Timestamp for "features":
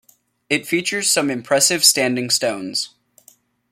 0.65-1.11